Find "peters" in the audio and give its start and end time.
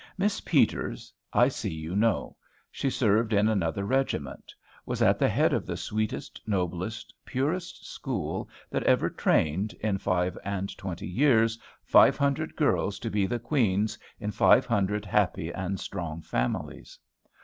0.41-1.13